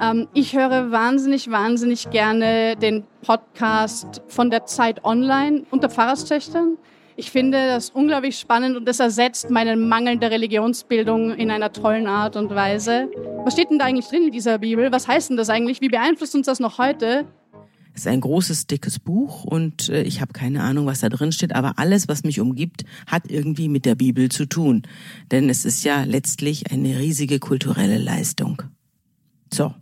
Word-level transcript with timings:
Ähm, 0.00 0.28
ich 0.34 0.54
höre 0.54 0.90
wahnsinnig, 0.90 1.50
wahnsinnig 1.50 2.10
gerne 2.10 2.76
den 2.76 3.04
Podcast 3.22 4.22
von 4.28 4.50
der 4.50 4.66
Zeit 4.66 5.04
Online 5.04 5.64
unter 5.70 5.88
Pfarrerstöchtern. 5.88 6.76
Ich 7.18 7.30
finde 7.30 7.68
das 7.68 7.90
unglaublich 7.90 8.38
spannend 8.38 8.76
und 8.76 8.86
das 8.86 9.00
ersetzt 9.00 9.48
meine 9.48 9.74
mangelnde 9.76 10.30
Religionsbildung 10.30 11.34
in 11.34 11.50
einer 11.50 11.72
tollen 11.72 12.06
Art 12.06 12.36
und 12.36 12.54
Weise. 12.54 13.08
Was 13.44 13.54
steht 13.54 13.70
denn 13.70 13.78
da 13.78 13.86
eigentlich 13.86 14.06
drin 14.06 14.26
in 14.26 14.32
dieser 14.32 14.58
Bibel? 14.58 14.92
Was 14.92 15.08
heißt 15.08 15.30
denn 15.30 15.38
das 15.38 15.48
eigentlich? 15.48 15.80
Wie 15.80 15.88
beeinflusst 15.88 16.34
uns 16.34 16.46
das 16.46 16.60
noch 16.60 16.76
heute? 16.76 17.24
Es 17.96 18.02
ist 18.02 18.08
ein 18.08 18.20
großes, 18.20 18.66
dickes 18.66 18.98
Buch 18.98 19.44
und 19.44 19.88
äh, 19.88 20.02
ich 20.02 20.20
habe 20.20 20.34
keine 20.34 20.62
Ahnung, 20.62 20.84
was 20.84 21.00
da 21.00 21.08
drin 21.08 21.32
steht, 21.32 21.54
aber 21.54 21.78
alles, 21.78 22.08
was 22.08 22.24
mich 22.24 22.40
umgibt, 22.40 22.84
hat 23.06 23.30
irgendwie 23.30 23.70
mit 23.70 23.86
der 23.86 23.94
Bibel 23.94 24.28
zu 24.28 24.44
tun. 24.44 24.82
Denn 25.30 25.48
es 25.48 25.64
ist 25.64 25.82
ja 25.82 26.04
letztlich 26.04 26.70
eine 26.70 26.98
riesige 26.98 27.38
kulturelle 27.38 27.96
Leistung. 27.96 28.62
So, 29.50 29.74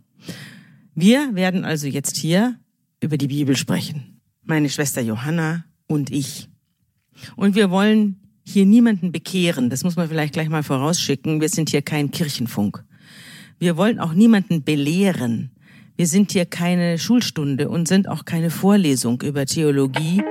wir 0.93 1.35
werden 1.35 1.65
also 1.65 1.87
jetzt 1.87 2.15
hier 2.15 2.57
über 3.01 3.17
die 3.17 3.27
Bibel 3.27 3.57
sprechen. 3.57 4.21
Meine 4.43 4.69
Schwester 4.69 5.01
Johanna 5.01 5.65
und 5.87 6.09
ich. 6.09 6.47
Und 7.35 7.55
wir 7.55 7.69
wollen 7.69 8.21
hier 8.45 8.65
niemanden 8.65 9.11
bekehren. 9.11 9.69
Das 9.69 9.83
muss 9.83 9.97
man 9.97 10.07
vielleicht 10.07 10.31
gleich 10.31 10.47
mal 10.47 10.63
vorausschicken. 10.63 11.41
Wir 11.41 11.49
sind 11.49 11.69
hier 11.69 11.81
kein 11.81 12.11
Kirchenfunk. 12.11 12.81
Wir 13.59 13.75
wollen 13.75 13.99
auch 13.99 14.13
niemanden 14.13 14.63
belehren. 14.63 15.51
Wir 15.97 16.07
sind 16.07 16.33
hier 16.33 16.45
keine 16.45 16.97
Schulstunde 16.97 17.69
und 17.69 17.87
sind 17.87 18.09
auch 18.09 18.25
keine 18.25 18.49
Vorlesung 18.49 19.21
über 19.21 19.45
Theologie. 19.45 20.21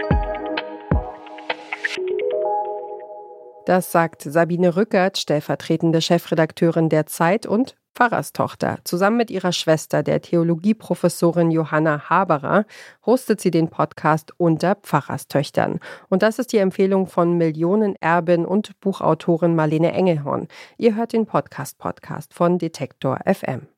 Das 3.65 3.91
sagt 3.91 4.21
Sabine 4.21 4.77
Rückert, 4.77 5.17
stellvertretende 5.17 6.03
Chefredakteurin 6.03 6.91
der 6.91 7.07
Zeit 7.07 7.47
und 7.47 7.77
Pfarrerstochter. 7.95 8.81
Zusammen 8.85 9.17
mit 9.17 9.31
ihrer 9.31 9.53
Schwester, 9.53 10.03
der 10.03 10.21
Theologieprofessorin 10.21 11.51
Johanna 11.51 12.11
Haberer, 12.11 12.67
hostet 13.07 13.41
sie 13.41 13.51
den 13.51 13.71
Podcast 13.71 14.33
Unter 14.37 14.75
Pfarrerstöchtern. 14.75 15.81
Und 16.11 16.23
das 16.23 16.39
ist 16.39 16.53
die 16.53 16.59
Empfehlung 16.59 17.07
von 17.07 17.39
Millionenerbin 17.39 18.45
und 18.45 18.79
Buchautorin 18.81 19.55
Marlene 19.55 19.93
Engelhorn. 19.93 20.49
Ihr 20.77 20.95
hört 20.95 21.15
den 21.15 21.25
Podcast-Podcast 21.25 22.35
von 22.35 22.59
Detektor 22.59 23.19
FM. 23.25 23.69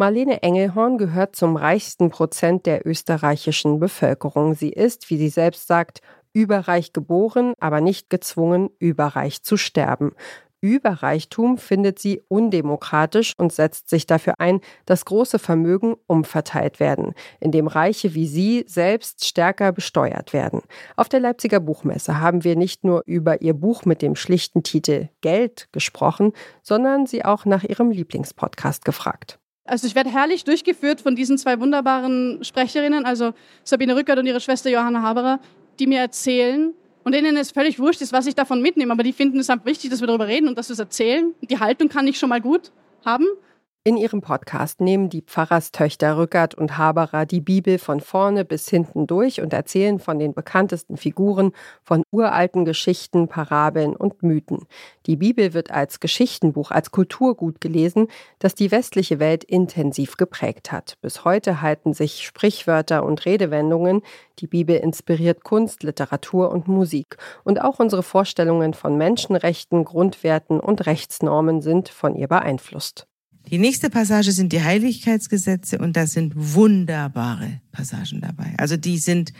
Marlene 0.00 0.44
Engelhorn 0.44 0.96
gehört 0.96 1.34
zum 1.34 1.56
reichsten 1.56 2.10
Prozent 2.10 2.66
der 2.66 2.86
österreichischen 2.86 3.80
Bevölkerung. 3.80 4.54
Sie 4.54 4.70
ist, 4.70 5.10
wie 5.10 5.16
sie 5.16 5.28
selbst 5.28 5.66
sagt, 5.66 6.02
überreich 6.32 6.92
geboren, 6.92 7.52
aber 7.58 7.80
nicht 7.80 8.08
gezwungen, 8.08 8.70
überreich 8.78 9.42
zu 9.42 9.56
sterben. 9.56 10.12
Überreichtum 10.60 11.58
findet 11.58 11.98
sie 11.98 12.22
undemokratisch 12.28 13.32
und 13.38 13.52
setzt 13.52 13.90
sich 13.90 14.06
dafür 14.06 14.34
ein, 14.38 14.60
dass 14.86 15.04
große 15.04 15.40
Vermögen 15.40 15.96
umverteilt 16.06 16.78
werden, 16.78 17.14
indem 17.40 17.66
Reiche 17.66 18.14
wie 18.14 18.28
sie 18.28 18.64
selbst 18.68 19.24
stärker 19.24 19.72
besteuert 19.72 20.32
werden. 20.32 20.62
Auf 20.94 21.08
der 21.08 21.18
Leipziger 21.18 21.58
Buchmesse 21.58 22.20
haben 22.20 22.44
wir 22.44 22.54
nicht 22.54 22.84
nur 22.84 23.02
über 23.06 23.42
ihr 23.42 23.54
Buch 23.54 23.84
mit 23.84 24.02
dem 24.02 24.14
schlichten 24.14 24.62
Titel 24.62 25.08
Geld 25.22 25.68
gesprochen, 25.72 26.34
sondern 26.62 27.06
sie 27.06 27.24
auch 27.24 27.44
nach 27.46 27.64
ihrem 27.64 27.90
Lieblingspodcast 27.90 28.84
gefragt. 28.84 29.40
Also 29.68 29.86
ich 29.86 29.94
werde 29.94 30.10
herrlich 30.10 30.44
durchgeführt 30.44 31.00
von 31.00 31.14
diesen 31.14 31.36
zwei 31.36 31.60
wunderbaren 31.60 32.42
Sprecherinnen, 32.42 33.04
also 33.04 33.34
Sabine 33.64 33.94
Rückert 33.94 34.18
und 34.18 34.26
ihre 34.26 34.40
Schwester 34.40 34.70
Johanna 34.70 35.02
Haberer, 35.02 35.40
die 35.78 35.86
mir 35.86 36.00
erzählen, 36.00 36.72
und 37.04 37.14
denen 37.14 37.36
es 37.36 37.52
völlig 37.52 37.78
wurscht 37.78 38.00
ist, 38.02 38.12
was 38.12 38.26
ich 38.26 38.34
davon 38.34 38.60
mitnehme. 38.60 38.92
Aber 38.92 39.02
die 39.02 39.12
finden 39.12 39.38
es 39.38 39.48
einfach 39.48 39.66
wichtig, 39.66 39.90
dass 39.90 40.00
wir 40.00 40.06
darüber 40.06 40.26
reden 40.26 40.48
und 40.48 40.58
dass 40.58 40.68
wir 40.68 40.74
es 40.74 40.78
erzählen. 40.78 41.34
Die 41.42 41.58
Haltung 41.58 41.88
kann 41.88 42.06
ich 42.06 42.18
schon 42.18 42.28
mal 42.28 42.40
gut 42.40 42.70
haben. 43.04 43.24
In 43.88 43.96
ihrem 43.96 44.20
Podcast 44.20 44.82
nehmen 44.82 45.08
die 45.08 45.22
Pfarrerstöchter 45.22 46.18
Rückert 46.18 46.54
und 46.54 46.76
Haberer 46.76 47.24
die 47.24 47.40
Bibel 47.40 47.78
von 47.78 48.00
vorne 48.00 48.44
bis 48.44 48.68
hinten 48.68 49.06
durch 49.06 49.40
und 49.40 49.54
erzählen 49.54 49.98
von 49.98 50.18
den 50.18 50.34
bekanntesten 50.34 50.98
Figuren, 50.98 51.52
von 51.84 52.02
uralten 52.10 52.66
Geschichten, 52.66 53.28
Parabeln 53.28 53.96
und 53.96 54.22
Mythen. 54.22 54.66
Die 55.06 55.16
Bibel 55.16 55.54
wird 55.54 55.70
als 55.70 56.00
Geschichtenbuch, 56.00 56.70
als 56.70 56.90
Kulturgut 56.90 57.62
gelesen, 57.62 58.08
das 58.40 58.54
die 58.54 58.70
westliche 58.70 59.20
Welt 59.20 59.42
intensiv 59.42 60.18
geprägt 60.18 60.70
hat. 60.70 60.98
Bis 61.00 61.24
heute 61.24 61.62
halten 61.62 61.94
sich 61.94 62.26
Sprichwörter 62.26 63.04
und 63.04 63.24
Redewendungen. 63.24 64.02
Die 64.38 64.48
Bibel 64.48 64.76
inspiriert 64.76 65.44
Kunst, 65.44 65.82
Literatur 65.82 66.50
und 66.50 66.68
Musik. 66.68 67.16
Und 67.42 67.62
auch 67.62 67.78
unsere 67.78 68.02
Vorstellungen 68.02 68.74
von 68.74 68.98
Menschenrechten, 68.98 69.86
Grundwerten 69.86 70.60
und 70.60 70.84
Rechtsnormen 70.84 71.62
sind 71.62 71.88
von 71.88 72.14
ihr 72.16 72.28
beeinflusst. 72.28 73.08
Die 73.50 73.58
nächste 73.58 73.88
Passage 73.88 74.32
sind 74.32 74.52
die 74.52 74.62
Heiligkeitsgesetze 74.62 75.78
und 75.78 75.96
da 75.96 76.06
sind 76.06 76.32
wunderbare 76.36 77.60
Passagen 77.72 78.20
dabei. 78.20 78.52
Also 78.58 78.76
die 78.76 78.98
sind 78.98 79.32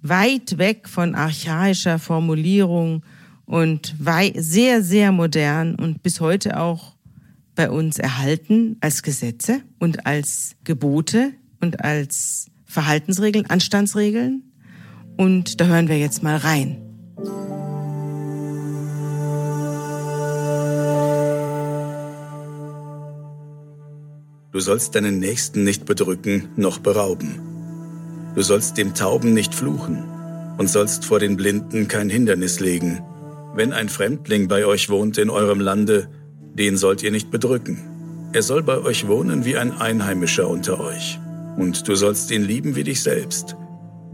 weit 0.00 0.58
weg 0.58 0.88
von 0.88 1.14
archaischer 1.14 1.98
Formulierung 1.98 3.02
und 3.44 3.96
sehr, 4.36 4.82
sehr 4.82 5.10
modern 5.10 5.74
und 5.74 6.02
bis 6.02 6.20
heute 6.20 6.60
auch 6.60 6.94
bei 7.54 7.68
uns 7.68 7.98
erhalten 7.98 8.76
als 8.80 9.02
Gesetze 9.02 9.62
und 9.78 10.06
als 10.06 10.54
Gebote 10.64 11.32
und 11.60 11.84
als 11.84 12.46
Verhaltensregeln, 12.64 13.46
Anstandsregeln. 13.46 14.52
Und 15.16 15.60
da 15.60 15.66
hören 15.66 15.88
wir 15.88 15.98
jetzt 15.98 16.22
mal 16.22 16.36
rein. 16.36 16.91
Du 24.52 24.60
sollst 24.60 24.94
deinen 24.94 25.18
Nächsten 25.18 25.64
nicht 25.64 25.86
bedrücken 25.86 26.50
noch 26.56 26.78
berauben. 26.78 27.40
Du 28.34 28.42
sollst 28.42 28.76
dem 28.76 28.92
Tauben 28.92 29.32
nicht 29.32 29.54
fluchen 29.54 30.04
und 30.58 30.68
sollst 30.68 31.06
vor 31.06 31.18
den 31.18 31.38
Blinden 31.38 31.88
kein 31.88 32.10
Hindernis 32.10 32.60
legen. 32.60 33.00
Wenn 33.54 33.72
ein 33.72 33.88
Fremdling 33.88 34.48
bei 34.48 34.66
euch 34.66 34.90
wohnt 34.90 35.16
in 35.16 35.30
eurem 35.30 35.58
Lande, 35.58 36.08
den 36.52 36.76
sollt 36.76 37.02
ihr 37.02 37.10
nicht 37.10 37.30
bedrücken. 37.30 37.78
Er 38.34 38.42
soll 38.42 38.62
bei 38.62 38.78
euch 38.78 39.08
wohnen 39.08 39.46
wie 39.46 39.56
ein 39.56 39.72
Einheimischer 39.72 40.46
unter 40.48 40.80
euch. 40.80 41.18
Und 41.56 41.88
du 41.88 41.94
sollst 41.94 42.30
ihn 42.30 42.42
lieben 42.42 42.76
wie 42.76 42.84
dich 42.84 43.02
selbst, 43.02 43.56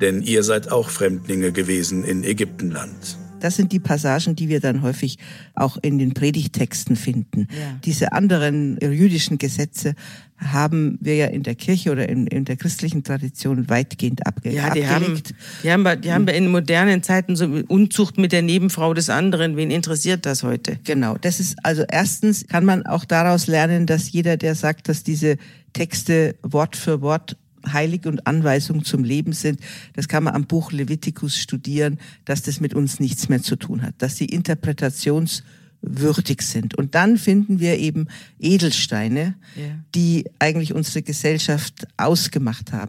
denn 0.00 0.22
ihr 0.22 0.44
seid 0.44 0.70
auch 0.70 0.88
Fremdlinge 0.88 1.50
gewesen 1.50 2.04
in 2.04 2.22
Ägyptenland. 2.22 3.18
Das 3.40 3.56
sind 3.56 3.72
die 3.72 3.78
Passagen, 3.78 4.36
die 4.36 4.48
wir 4.48 4.60
dann 4.60 4.82
häufig 4.82 5.18
auch 5.54 5.76
in 5.82 5.98
den 5.98 6.14
Predigtexten 6.14 6.96
finden. 6.96 7.48
Ja. 7.50 7.78
Diese 7.84 8.12
anderen 8.12 8.78
jüdischen 8.80 9.38
Gesetze 9.38 9.94
haben 10.38 10.98
wir 11.00 11.16
ja 11.16 11.26
in 11.26 11.42
der 11.42 11.54
Kirche 11.54 11.90
oder 11.90 12.08
in, 12.08 12.26
in 12.26 12.44
der 12.44 12.56
christlichen 12.56 13.02
Tradition 13.02 13.68
weitgehend 13.68 14.26
abge 14.26 14.50
ja, 14.50 14.70
die 14.70 14.84
abgelegt. 14.84 15.28
Haben, 15.28 15.62
die 15.62 15.72
haben, 15.72 16.00
die 16.00 16.12
haben 16.12 16.26
wir 16.26 16.34
in 16.34 16.50
modernen 16.50 17.02
Zeiten 17.02 17.34
so 17.34 17.46
Unzucht 17.66 18.18
mit 18.18 18.32
der 18.32 18.42
Nebenfrau 18.42 18.94
des 18.94 19.10
anderen. 19.10 19.56
Wen 19.56 19.70
interessiert 19.70 20.26
das 20.26 20.42
heute? 20.42 20.78
Genau. 20.84 21.16
Das 21.20 21.40
ist 21.40 21.56
also 21.64 21.84
erstens 21.88 22.46
kann 22.46 22.64
man 22.64 22.86
auch 22.86 23.04
daraus 23.04 23.46
lernen, 23.48 23.86
dass 23.86 24.12
jeder, 24.12 24.36
der 24.36 24.54
sagt, 24.54 24.88
dass 24.88 25.02
diese 25.02 25.38
Texte 25.72 26.36
Wort 26.42 26.76
für 26.76 27.00
Wort 27.00 27.36
heilig 27.72 28.06
und 28.06 28.26
Anweisung 28.26 28.84
zum 28.84 29.04
Leben 29.04 29.32
sind, 29.32 29.60
das 29.94 30.08
kann 30.08 30.24
man 30.24 30.34
am 30.34 30.46
Buch 30.46 30.72
Leviticus 30.72 31.36
studieren, 31.36 31.98
dass 32.24 32.42
das 32.42 32.60
mit 32.60 32.74
uns 32.74 33.00
nichts 33.00 33.28
mehr 33.28 33.42
zu 33.42 33.56
tun 33.56 33.82
hat, 33.82 33.94
dass 33.98 34.16
sie 34.16 34.26
interpretationswürdig 34.26 36.42
sind. 36.42 36.76
Und 36.76 36.94
dann 36.94 37.18
finden 37.18 37.60
wir 37.60 37.78
eben 37.78 38.08
Edelsteine, 38.38 39.34
yeah. 39.56 39.84
die 39.94 40.24
eigentlich 40.38 40.74
unsere 40.74 41.02
Gesellschaft 41.02 41.86
ausgemacht 41.96 42.72
haben. 42.72 42.87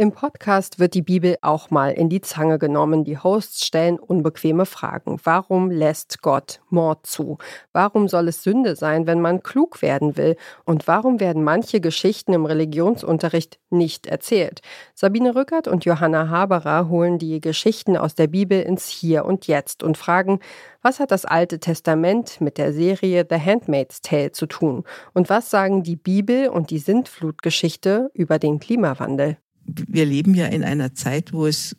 Im 0.00 0.12
Podcast 0.12 0.78
wird 0.78 0.94
die 0.94 1.02
Bibel 1.02 1.38
auch 1.42 1.70
mal 1.70 1.90
in 1.90 2.08
die 2.08 2.20
Zange 2.20 2.60
genommen. 2.60 3.02
Die 3.02 3.18
Hosts 3.18 3.66
stellen 3.66 3.98
unbequeme 3.98 4.64
Fragen. 4.64 5.18
Warum 5.24 5.72
lässt 5.72 6.22
Gott 6.22 6.60
Mord 6.70 7.04
zu? 7.04 7.38
Warum 7.72 8.06
soll 8.06 8.28
es 8.28 8.44
Sünde 8.44 8.76
sein, 8.76 9.08
wenn 9.08 9.20
man 9.20 9.42
klug 9.42 9.82
werden 9.82 10.16
will? 10.16 10.36
Und 10.64 10.86
warum 10.86 11.18
werden 11.18 11.42
manche 11.42 11.80
Geschichten 11.80 12.32
im 12.32 12.46
Religionsunterricht 12.46 13.58
nicht 13.70 14.06
erzählt? 14.06 14.60
Sabine 14.94 15.34
Rückert 15.34 15.66
und 15.66 15.84
Johanna 15.84 16.28
Haberer 16.28 16.88
holen 16.88 17.18
die 17.18 17.40
Geschichten 17.40 17.96
aus 17.96 18.14
der 18.14 18.28
Bibel 18.28 18.62
ins 18.62 18.86
Hier 18.86 19.24
und 19.24 19.48
Jetzt 19.48 19.82
und 19.82 19.98
fragen, 19.98 20.38
was 20.80 21.00
hat 21.00 21.10
das 21.10 21.24
Alte 21.24 21.58
Testament 21.58 22.40
mit 22.40 22.56
der 22.56 22.72
Serie 22.72 23.26
The 23.28 23.40
Handmaid's 23.40 24.00
Tale 24.00 24.30
zu 24.30 24.46
tun? 24.46 24.84
Und 25.12 25.28
was 25.28 25.50
sagen 25.50 25.82
die 25.82 25.96
Bibel 25.96 26.50
und 26.50 26.70
die 26.70 26.78
Sintflutgeschichte 26.78 28.12
über 28.14 28.38
den 28.38 28.60
Klimawandel? 28.60 29.38
Wir 29.68 30.06
leben 30.06 30.34
ja 30.34 30.46
in 30.46 30.64
einer 30.64 30.94
Zeit, 30.94 31.32
wo 31.32 31.46
es 31.46 31.76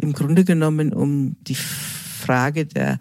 im 0.00 0.12
Grunde 0.12 0.44
genommen 0.44 0.92
um 0.92 1.36
die 1.42 1.54
Frage 1.54 2.66
der, 2.66 2.98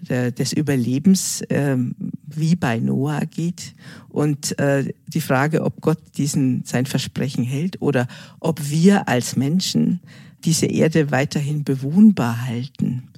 der 0.00 0.30
des 0.32 0.52
Überlebens 0.52 1.42
ähm, 1.50 1.94
wie 2.26 2.56
bei 2.56 2.78
Noah 2.78 3.20
geht 3.26 3.74
und 4.08 4.58
äh, 4.58 4.92
die 5.08 5.20
Frage, 5.20 5.62
ob 5.62 5.80
Gott 5.80 5.98
diesen 6.16 6.64
sein 6.64 6.86
Versprechen 6.86 7.44
hält 7.44 7.82
oder 7.82 8.06
ob 8.38 8.70
wir 8.70 9.08
als 9.08 9.36
Menschen 9.36 10.00
diese 10.44 10.66
Erde 10.66 11.10
weiterhin 11.10 11.64
bewohnbar 11.64 12.46
halten. 12.46 13.08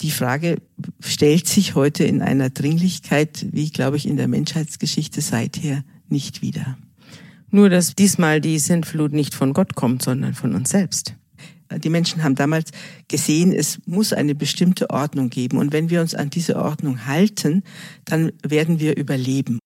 die 0.00 0.10
Frage 0.10 0.56
stellt 1.00 1.46
sich 1.46 1.74
heute 1.74 2.04
in 2.04 2.22
einer 2.22 2.50
Dringlichkeit, 2.50 3.46
wie 3.52 3.70
glaube 3.70 3.98
ich 3.98 4.08
in 4.08 4.16
der 4.16 4.28
Menschheitsgeschichte 4.28 5.20
seither 5.20 5.84
nicht 6.08 6.42
wieder. 6.42 6.76
Nur 7.50 7.68
dass 7.68 7.94
diesmal 7.94 8.40
die 8.40 8.58
Sintflut 8.58 9.12
nicht 9.12 9.34
von 9.34 9.52
Gott 9.52 9.74
kommt, 9.74 10.02
sondern 10.02 10.34
von 10.34 10.54
uns 10.54 10.70
selbst. 10.70 11.14
Die 11.78 11.90
Menschen 11.90 12.24
haben 12.24 12.34
damals 12.34 12.70
gesehen, 13.06 13.52
es 13.52 13.78
muss 13.86 14.12
eine 14.12 14.34
bestimmte 14.34 14.90
Ordnung 14.90 15.30
geben. 15.30 15.58
Und 15.58 15.72
wenn 15.72 15.88
wir 15.88 16.00
uns 16.00 16.14
an 16.14 16.30
diese 16.30 16.56
Ordnung 16.56 17.06
halten, 17.06 17.62
dann 18.04 18.32
werden 18.42 18.80
wir 18.80 18.96
überleben. 18.96 19.60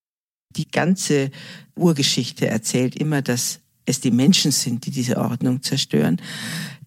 Die 0.56 0.70
ganze 0.70 1.30
Urgeschichte 1.74 2.46
erzählt 2.46 2.94
immer, 2.96 3.22
dass 3.22 3.60
es 3.86 4.00
die 4.00 4.10
Menschen 4.10 4.50
sind, 4.50 4.86
die 4.86 4.90
diese 4.90 5.16
Ordnung 5.16 5.62
zerstören. 5.62 6.20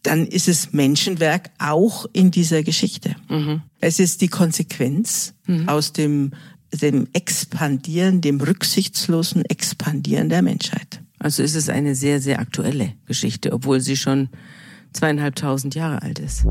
Dann 0.03 0.25
ist 0.25 0.47
es 0.47 0.71
Menschenwerk 0.73 1.49
auch 1.57 2.05
in 2.13 2.31
dieser 2.31 2.63
Geschichte. 2.63 3.15
Mhm. 3.29 3.61
Es 3.79 3.99
ist 3.99 4.21
die 4.21 4.29
Konsequenz 4.29 5.33
mhm. 5.47 5.67
aus 5.67 5.93
dem, 5.93 6.31
dem 6.73 7.07
Expandieren, 7.13 8.21
dem 8.21 8.41
rücksichtslosen 8.41 9.45
Expandieren 9.45 10.29
der 10.29 10.41
Menschheit. 10.41 11.01
Also 11.19 11.43
ist 11.43 11.55
es 11.55 11.69
eine 11.69 11.95
sehr, 11.95 12.21
sehr 12.21 12.39
aktuelle 12.39 12.93
Geschichte, 13.05 13.53
obwohl 13.53 13.79
sie 13.79 13.97
schon 13.97 14.29
zweieinhalbtausend 14.93 15.75
Jahre 15.75 16.01
alt 16.01 16.19
ist. 16.19 16.45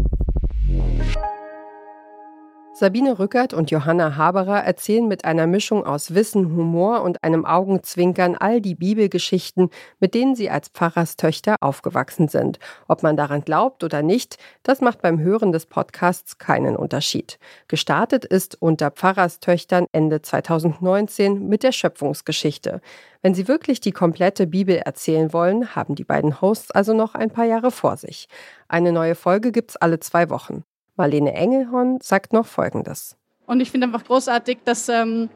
Sabine 2.78 3.18
Rückert 3.18 3.54
und 3.54 3.70
Johanna 3.70 4.16
Haberer 4.16 4.62
erzählen 4.62 5.08
mit 5.08 5.24
einer 5.24 5.46
Mischung 5.46 5.86
aus 5.86 6.14
Wissen, 6.14 6.54
Humor 6.54 7.00
und 7.00 7.24
einem 7.24 7.46
Augenzwinkern 7.46 8.36
all 8.36 8.60
die 8.60 8.74
Bibelgeschichten, 8.74 9.70
mit 9.98 10.12
denen 10.12 10.34
sie 10.34 10.50
als 10.50 10.68
Pfarrerstöchter 10.68 11.56
aufgewachsen 11.60 12.28
sind. 12.28 12.58
Ob 12.86 13.02
man 13.02 13.16
daran 13.16 13.40
glaubt 13.40 13.82
oder 13.82 14.02
nicht, 14.02 14.36
das 14.62 14.82
macht 14.82 15.00
beim 15.00 15.18
Hören 15.18 15.52
des 15.52 15.64
Podcasts 15.64 16.36
keinen 16.36 16.76
Unterschied. 16.76 17.38
Gestartet 17.66 18.26
ist 18.26 18.60
unter 18.60 18.90
Pfarrerstöchtern 18.90 19.86
Ende 19.92 20.20
2019 20.20 21.48
mit 21.48 21.62
der 21.62 21.72
Schöpfungsgeschichte. 21.72 22.82
Wenn 23.22 23.32
Sie 23.32 23.48
wirklich 23.48 23.80
die 23.80 23.92
komplette 23.92 24.46
Bibel 24.46 24.76
erzählen 24.76 25.32
wollen, 25.32 25.74
haben 25.74 25.94
die 25.94 26.04
beiden 26.04 26.42
Hosts 26.42 26.72
also 26.72 26.92
noch 26.92 27.14
ein 27.14 27.30
paar 27.30 27.46
Jahre 27.46 27.70
vor 27.70 27.96
sich. 27.96 28.28
Eine 28.68 28.92
neue 28.92 29.14
Folge 29.14 29.50
gibt's 29.50 29.78
alle 29.78 29.98
zwei 29.98 30.28
Wochen. 30.28 30.62
Marlene 30.96 31.34
Engelhorn 31.34 31.98
sagt 32.02 32.32
noch 32.32 32.46
Folgendes. 32.46 33.16
Und 33.46 33.60
ich 33.60 33.70
finde 33.70 33.86
einfach 33.86 34.04
großartig, 34.04 34.58
dass 34.64 34.88
ähm, 34.88 35.28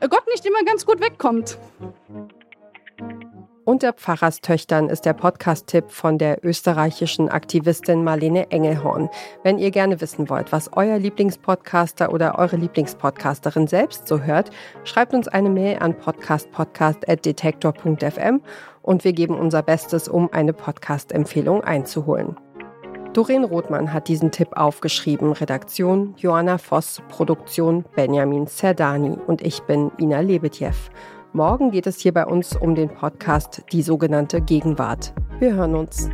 Gott 0.00 0.26
nicht 0.28 0.44
immer 0.44 0.62
ganz 0.64 0.84
gut 0.84 1.00
wegkommt. 1.00 1.56
Unter 3.64 3.92
Pfarrerstöchtern 3.92 4.88
ist 4.88 5.04
der 5.06 5.12
Podcast-Tipp 5.12 5.90
von 5.90 6.18
der 6.18 6.44
österreichischen 6.44 7.28
Aktivistin 7.28 8.04
Marlene 8.04 8.52
Engelhorn. 8.52 9.10
Wenn 9.42 9.58
ihr 9.58 9.72
gerne 9.72 10.00
wissen 10.00 10.30
wollt, 10.30 10.52
was 10.52 10.72
euer 10.74 10.98
Lieblingspodcaster 10.98 12.12
oder 12.12 12.38
eure 12.38 12.54
Lieblingspodcasterin 12.54 13.66
selbst 13.66 14.06
so 14.06 14.20
hört, 14.20 14.50
schreibt 14.84 15.14
uns 15.14 15.26
eine 15.26 15.50
Mail 15.50 15.80
an 15.80 15.98
podcastpodcast.detektor.fm 15.98 18.40
und 18.82 19.02
wir 19.02 19.12
geben 19.12 19.36
unser 19.36 19.62
Bestes, 19.62 20.06
um 20.06 20.32
eine 20.32 20.52
Podcast-Empfehlung 20.52 21.64
einzuholen. 21.64 22.36
Doreen 23.16 23.44
Rothmann 23.44 23.94
hat 23.94 24.08
diesen 24.08 24.30
Tipp 24.30 24.48
aufgeschrieben. 24.52 25.32
Redaktion 25.32 26.14
Joanna 26.18 26.58
Voss, 26.58 27.00
Produktion 27.08 27.82
Benjamin 27.94 28.46
Zerdani 28.46 29.16
und 29.26 29.40
ich 29.40 29.62
bin 29.62 29.90
Ina 29.98 30.20
Lebetjew. 30.20 30.74
Morgen 31.32 31.70
geht 31.70 31.86
es 31.86 31.98
hier 31.98 32.12
bei 32.12 32.26
uns 32.26 32.54
um 32.54 32.74
den 32.74 32.90
Podcast 32.90 33.62
Die 33.72 33.80
sogenannte 33.80 34.42
Gegenwart. 34.42 35.14
Wir 35.38 35.54
hören 35.54 35.76
uns. 35.76 36.10